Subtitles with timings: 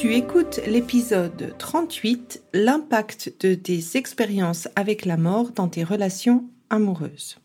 [0.00, 7.36] Tu écoutes l'épisode 38, l'impact de tes expériences avec la mort dans tes relations amoureuses.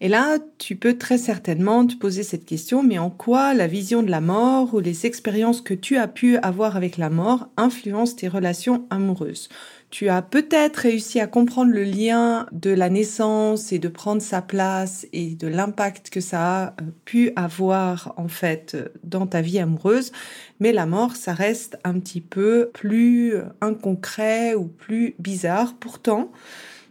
[0.00, 4.04] Et là, tu peux très certainement te poser cette question, mais en quoi la vision
[4.04, 8.14] de la mort ou les expériences que tu as pu avoir avec la mort influencent
[8.14, 9.48] tes relations amoureuses?
[9.90, 14.42] Tu as peut-être réussi à comprendre le lien de la naissance et de prendre sa
[14.42, 16.72] place et de l'impact que ça a euh,
[17.04, 20.12] pu avoir en fait dans ta vie amoureuse,
[20.60, 25.74] mais la mort, ça reste un petit peu plus inconcret ou plus bizarre.
[25.80, 26.30] Pourtant,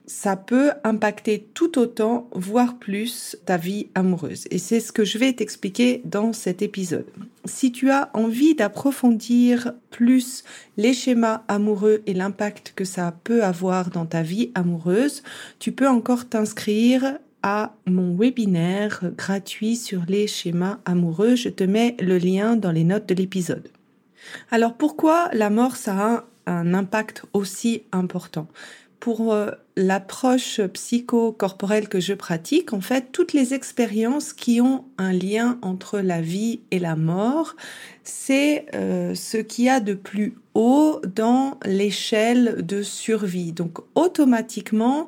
[0.08, 4.46] ça peut impacter tout autant, voire plus, ta vie amoureuse.
[4.52, 7.06] Et c'est ce que je vais t'expliquer dans cet épisode.
[7.44, 10.46] Si tu as envie d'approfondir plus
[10.78, 15.24] les schémas amoureux et l'impact que ça peut avoir dans ta vie amoureuse,
[15.60, 21.36] tu peux encore t'inscrire à mon webinaire gratuit sur les schémas amoureux.
[21.36, 23.68] Je te mets le lien dans les notes de l'épisode.
[24.52, 28.48] Alors pourquoi la mort, ça a un impact aussi important?
[29.00, 35.14] Pour euh, l'approche psycho-corporelle que je pratique, en fait, toutes les expériences qui ont un
[35.14, 37.56] lien entre la vie et la mort,
[38.04, 43.52] c'est euh, ce qu'il y a de plus haut dans l'échelle de survie.
[43.52, 45.08] Donc, automatiquement,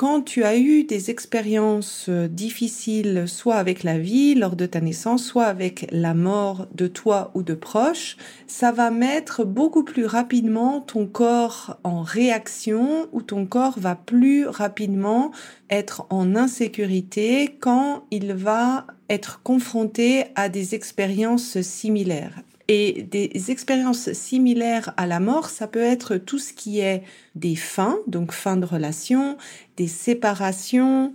[0.00, 4.80] quand tu as eu des expériences euh, difficiles, soit avec la vie lors de ta
[4.80, 8.16] naissance, soit avec la mort de toi ou de proches,
[8.46, 14.46] ça va mettre beaucoup plus rapidement ton corps en réaction ou ton corps va plus
[14.46, 15.32] rapidement
[15.68, 22.40] être en insécurité quand il va être confronté à des expériences similaires.
[22.72, 27.02] Et des expériences similaires à la mort, ça peut être tout ce qui est
[27.34, 29.36] des fins, donc fin de relation,
[29.76, 31.12] des séparations,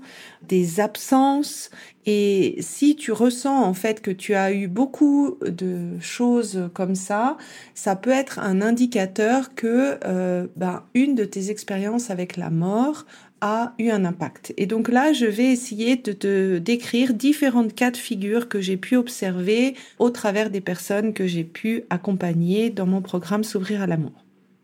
[0.50, 1.70] des absences.
[2.06, 7.38] Et si tu ressens en fait que tu as eu beaucoup de choses comme ça,
[7.74, 13.06] ça peut être un indicateur que euh, ben, une de tes expériences avec la mort
[13.46, 14.56] a eu un impact.
[14.58, 18.76] Et donc là, je vais essayer de te décrire différentes cas de figure que j'ai
[18.76, 23.88] pu observer au travers des personnes que j'ai pu accompagner dans mon programme S'ouvrir à
[23.88, 24.14] l'amour.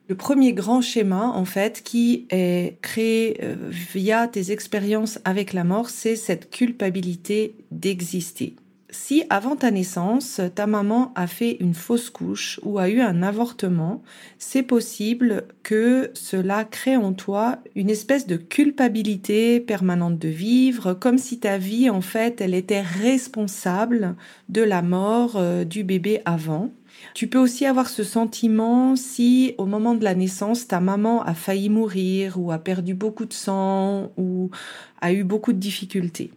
[0.08, 5.64] Le premier grand schéma, en fait, qui est créé euh, via tes expériences avec la
[5.64, 8.56] mort, c'est cette culpabilité d'exister
[8.92, 13.24] si avant ta naissance, ta maman a fait une fausse couche ou a eu un
[13.24, 14.04] avortement,
[14.38, 21.18] c'est possible que cela crée en toi une espèce de culpabilité permanente de vivre, comme
[21.18, 24.16] si ta vie, en fait, elle était responsable
[24.50, 26.70] de la mort euh, du bébé avant.
[27.14, 31.34] Tu peux aussi avoir ce sentiment si au moment de la naissance, ta maman a
[31.34, 34.52] failli mourir ou a perdu beaucoup de sang ou
[35.00, 36.32] a eu beaucoup de difficultés.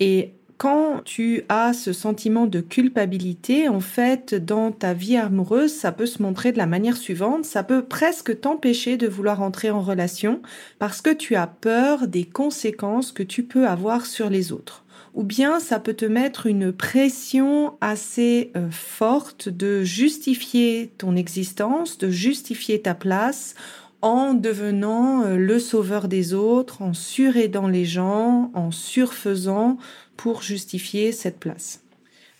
[0.00, 0.34] Et
[0.64, 6.06] quand tu as ce sentiment de culpabilité, en fait, dans ta vie amoureuse, ça peut
[6.06, 7.44] se montrer de la manière suivante.
[7.44, 10.40] Ça peut presque t'empêcher de vouloir entrer en relation
[10.78, 14.86] parce que tu as peur des conséquences que tu peux avoir sur les autres.
[15.12, 21.98] Ou bien ça peut te mettre une pression assez euh, forte de justifier ton existence,
[21.98, 23.54] de justifier ta place
[24.04, 29.78] en devenant euh, le sauveur des autres, en suraidant les gens, en surfaisant
[30.18, 31.80] pour justifier cette place.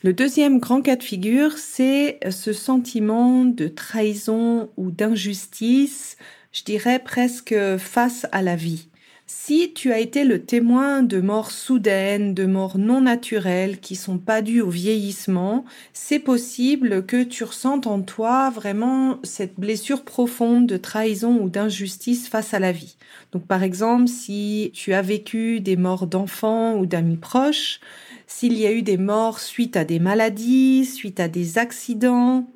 [0.02, 6.18] Le deuxième grand cas de figure, c'est ce sentiment de trahison ou d'injustice,
[6.52, 8.88] je dirais presque face à la vie.
[9.26, 14.18] Si tu as été le témoin de morts soudaines, de morts non naturelles qui sont
[14.18, 20.66] pas dues au vieillissement, c'est possible que tu ressentes en toi vraiment cette blessure profonde
[20.66, 22.96] de trahison ou d'injustice face à la vie.
[23.32, 27.80] Donc par exemple, si tu as vécu des morts d'enfants ou d'amis proches,
[28.26, 32.46] s'il y a eu des morts suite à des maladies, suite à des accidents,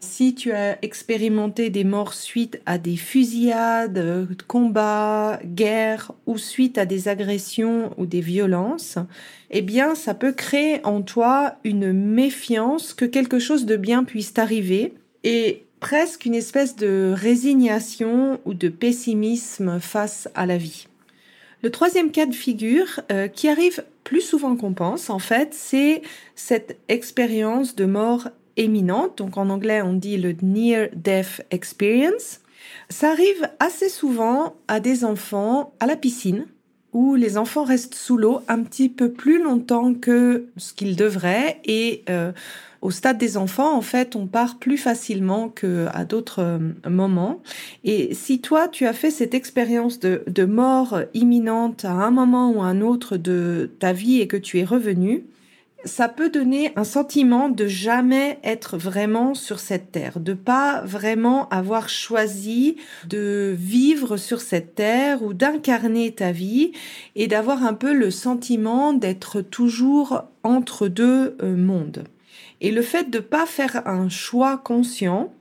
[0.00, 6.86] si tu as expérimenté des morts suite à des fusillades, combats, guerres ou suite à
[6.86, 8.98] des agressions ou des violences,
[9.50, 14.34] eh bien, ça peut créer en toi une méfiance que quelque chose de bien puisse
[14.34, 14.94] t'arriver
[15.24, 20.88] et presque une espèce de résignation ou de pessimisme face à la vie.
[21.62, 26.02] Le troisième cas de figure, euh, qui arrive plus souvent qu'on pense, en fait, c'est
[26.34, 29.18] cette expérience de mort éminente.
[29.18, 32.40] Donc en anglais, on dit le near death experience.
[32.88, 36.46] Ça arrive assez souvent à des enfants à la piscine
[36.92, 41.60] où les enfants restent sous l'eau un petit peu plus longtemps que ce qu'ils devraient
[41.64, 42.32] et euh,
[42.80, 46.58] au stade des enfants, en fait, on part plus facilement que à d'autres euh,
[46.88, 47.42] moments.
[47.84, 52.50] Et si toi, tu as fait cette expérience de, de mort imminente à un moment
[52.50, 55.24] ou à un autre de ta vie et que tu es revenu,
[55.86, 61.48] ça peut donner un sentiment de jamais être vraiment sur cette terre, de pas vraiment
[61.48, 62.76] avoir choisi
[63.08, 66.72] de vivre sur cette terre ou d'incarner ta vie
[67.14, 72.04] et d'avoir un peu le sentiment d'être toujours entre deux euh, mondes.
[72.60, 75.32] Et le fait de pas faire un choix conscient,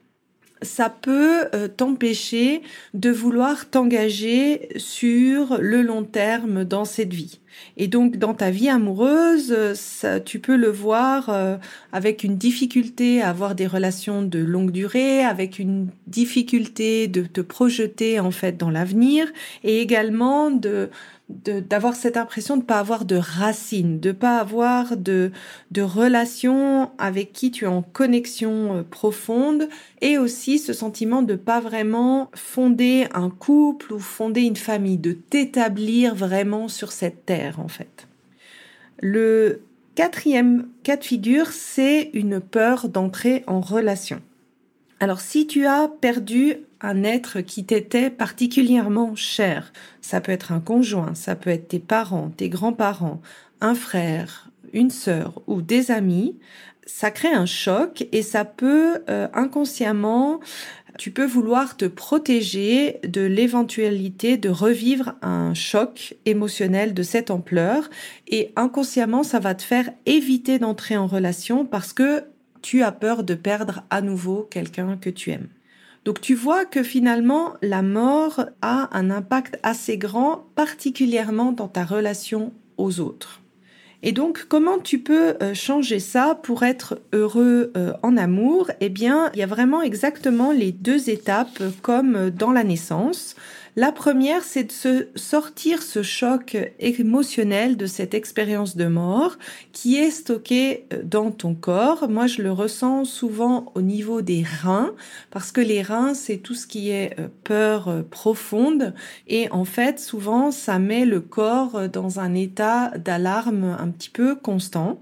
[0.62, 2.62] ça peut euh, t'empêcher
[2.94, 7.39] de vouloir t'engager sur le long terme dans cette vie.
[7.78, 11.57] Et donc dans ta vie amoureuse, ça, tu peux le voir euh,
[11.92, 17.42] avec une difficulté à avoir des relations de longue durée, avec une difficulté de te
[17.42, 19.28] projeter en fait dans l'avenir
[19.63, 20.90] et également de
[21.28, 25.31] d'avoir cette impression de pas avoir de racines, de pas avoir de
[25.72, 29.68] de relation avec qui tu es en connexion euh, profonde
[30.02, 35.13] et aussi ce sentiment de pas vraiment fonder un couple ou fonder une famille, de
[35.13, 38.07] t'établir vraiment sur cette terre en fait.
[39.01, 39.62] Le
[39.95, 44.21] quatrième cas de figure, c'est une peur d'entrer en relation.
[45.00, 50.59] Alors si tu as perdu un être qui t'était particulièrement cher, ça peut être un
[50.59, 53.21] conjoint, ça peut être tes parents, tes grands-parents,
[53.62, 56.38] un frère, une sœur ou des amis,
[56.86, 60.39] ça crée un choc et ça peut euh, inconsciemment
[60.97, 67.89] tu peux vouloir te protéger de l'éventualité de revivre un choc émotionnel de cette ampleur
[68.27, 72.24] et inconsciemment ça va te faire éviter d'entrer en relation parce que
[72.62, 75.50] tu as peur de perdre à nouveau quelqu'un que tu aimes.
[76.06, 81.83] Donc tu vois que finalement la mort a un impact assez grand, particulièrement dans ta
[81.83, 83.42] relation aux autres.
[84.03, 88.71] Et donc, comment tu peux euh, changer ça pour être heureux euh, en amour?
[88.80, 93.36] Eh bien, il y a vraiment exactement les deux étapes comme dans la naissance.
[93.77, 99.38] La première, c'est de se sortir ce choc émotionnel de cette expérience de mort
[99.74, 102.07] qui est stocké euh, dans ton corps.
[102.07, 104.94] Moi, je le ressens souvent au niveau des reins
[105.30, 108.94] parce que les reins, c'est tout ce qui est euh, peur euh, profonde
[109.27, 114.36] et en fait, souvent, ça met le corps dans un état d'alarme un petit peu
[114.36, 115.01] constant.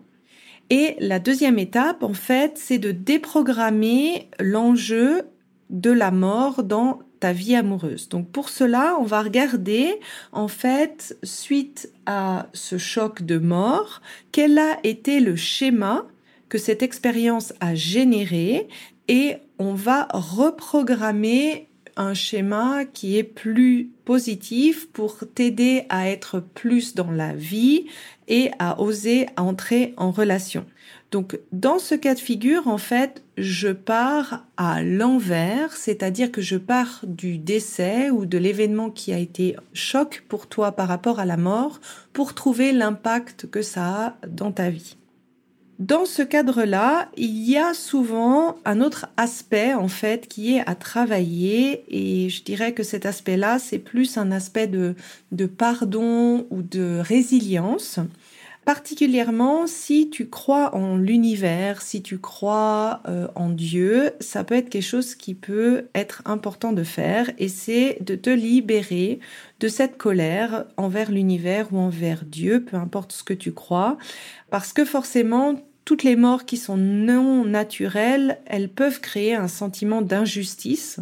[0.72, 5.22] Et la deuxième étape, en fait, c'est de déprogrammer l'enjeu
[5.70, 7.00] de la mort dans
[7.32, 8.10] vie amoureuse.
[8.10, 10.00] Donc pour cela, on va regarder
[10.34, 14.02] en fait, suite à ce choc de mort,
[14.34, 16.06] quel a été le schéma
[16.50, 18.68] que cette expérience a généré
[19.08, 26.96] et on va reprogrammer un schéma qui est plus positif pour t'aider à être plus
[26.96, 27.86] dans la vie
[28.28, 30.66] et à oser entrer en relation.
[31.12, 36.58] Donc, dans ce cas de figure, en fait, je pars à l'envers, c'est-à-dire que je
[36.58, 41.26] pars du décès ou de l'événement qui a été choc pour toi par rapport à
[41.26, 41.80] la mort
[42.14, 44.98] pour trouver l'impact que ça a dans ta vie.
[45.80, 50.76] Dans ce cadre-là, il y a souvent un autre aspect en fait qui est à
[50.76, 51.84] travailler.
[51.88, 54.96] Et je dirais que cet aspect-là, c'est plus un aspect de,
[55.32, 58.00] de pardon ou de résilience
[58.66, 64.70] particulièrement si tu crois en l'univers, si tu crois euh, en Dieu, ça peut être
[64.70, 69.20] quelque chose qui peut être important de faire et c'est de te libérer
[69.60, 73.98] de cette colère envers l'univers ou envers Dieu, peu importe ce que tu crois,
[74.50, 75.56] parce que forcément
[75.86, 81.00] toutes les morts qui sont non naturelles, elles peuvent créer un sentiment d'injustice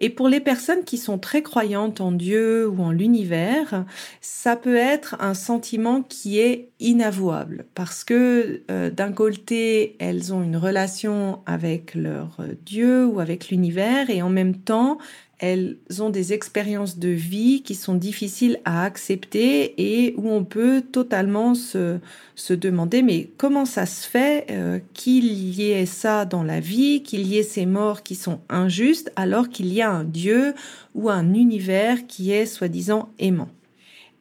[0.00, 3.84] et pour les personnes qui sont très croyantes en Dieu ou en l'univers,
[4.20, 7.66] ça peut être un sentiment qui est inavouable.
[7.74, 14.10] Parce que euh, d'un côté, elles ont une relation avec leur Dieu ou avec l'univers
[14.10, 14.98] et en même temps,
[15.38, 20.82] elles ont des expériences de vie qui sont difficiles à accepter et où on peut
[20.82, 21.98] totalement se,
[22.34, 27.02] se demander mais comment ça se fait euh, qu'il y ait ça dans la vie,
[27.02, 30.54] qu'il y ait ces morts qui sont injustes alors qu'il y a un Dieu
[30.94, 33.48] ou un univers qui est soi-disant aimant.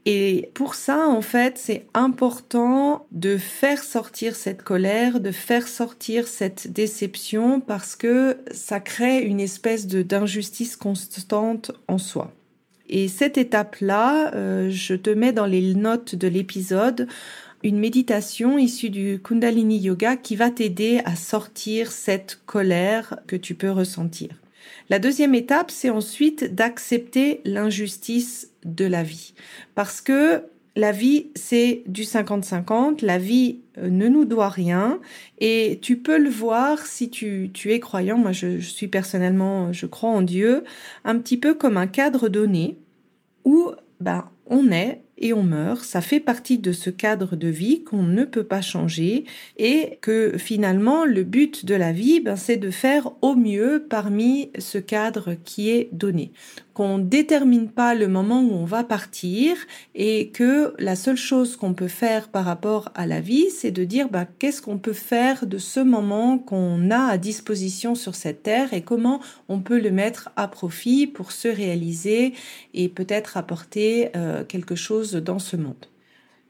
[0.05, 6.27] Et pour ça, en fait, c'est important de faire sortir cette colère, de faire sortir
[6.27, 12.33] cette déception parce que ça crée une espèce d'injustice constante en soi.
[12.89, 17.07] Et cette étape-là, euh, je te mets dans les notes de l'épisode
[17.63, 23.55] une méditation issue du Kundalini Yoga qui va t'aider à sortir cette colère que tu
[23.55, 24.29] peux ressentir.
[24.89, 29.33] La deuxième étape, c'est ensuite d'accepter l'injustice de la vie.
[29.75, 30.43] Parce que
[30.75, 34.99] la vie, c'est du 50-50, la vie euh, ne nous doit rien,
[35.39, 39.85] et tu peux le voir si tu, tu es croyant, moi je, suis personnellement, je
[39.85, 40.63] crois en Dieu,
[41.05, 42.77] un petit peu comme un cadre donné,
[43.45, 47.83] où ben, on est et on meurt, ça fait partie de ce cadre de vie
[47.83, 49.25] qu'on ne peut pas changer
[49.57, 54.51] et que finalement le but de la vie, ben, c'est de faire au mieux parmi
[54.57, 56.33] ce cadre qui est donné
[56.73, 59.55] qu'on détermine pas le moment où on va partir
[59.95, 63.83] et que la seule chose qu'on peut faire par rapport à la vie, c'est de
[63.83, 68.43] dire bah, qu'est-ce qu'on peut faire de ce moment qu'on a à disposition sur cette
[68.43, 72.33] terre et comment on peut le mettre à profit pour se réaliser
[72.73, 75.92] et peut-être apporter euh, quelque chose dans ce monde.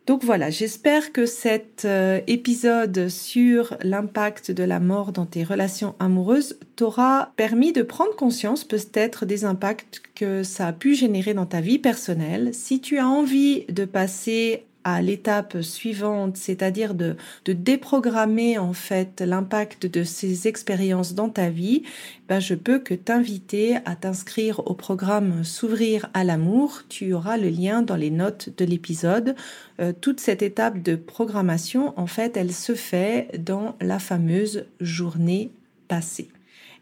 [0.05, 5.95] Donc voilà, j'espère que cet euh, épisode sur l'impact de la mort dans tes relations
[5.99, 11.45] amoureuses t'aura permis de prendre conscience peut-être des impacts que ça a pu générer dans
[11.45, 12.53] ta vie personnelle.
[12.53, 17.15] Si tu as envie de passer à l'étape suivante, c'est-à-dire de,
[17.47, 21.83] déprogrammer en fait l'impact de ces expériences dans ta vie,
[22.27, 26.81] ben je peux que t'inviter à t'inscrire au programme S'ouvrir à l'amour.
[26.89, 29.35] Tu auras le lien dans les notes de l'épisode.
[29.79, 35.51] Euh, toute cette étape de programmation, en fait, elle se fait dans la fameuse journée
[35.87, 36.29] passée.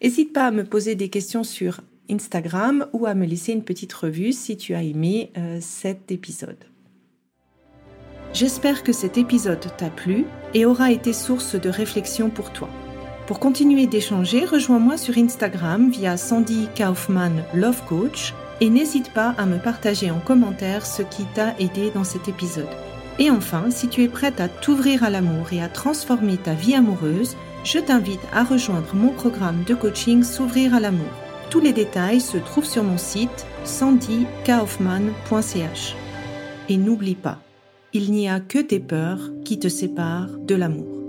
[0.01, 3.93] N'hésite pas à me poser des questions sur Instagram ou à me laisser une petite
[3.93, 6.70] revue si tu as aimé euh, cet épisode.
[8.33, 12.69] J'espère que cet épisode t'a plu et aura été source de réflexion pour toi.
[13.27, 19.45] Pour continuer d'échanger, rejoins-moi sur Instagram via Sandy Kaufman Love Coach et n'hésite pas à
[19.45, 22.69] me partager en commentaire ce qui t'a aidé dans cet épisode.
[23.19, 26.75] Et enfin, si tu es prête à t'ouvrir à l'amour et à transformer ta vie
[26.75, 31.11] amoureuse, je t'invite à rejoindre mon programme de coaching S'ouvrir à l'amour.
[31.49, 35.95] Tous les détails se trouvent sur mon site sandykaufman.ch.
[36.69, 37.39] Et n'oublie pas,
[37.93, 41.00] il n'y a que tes peurs qui te séparent de l'amour.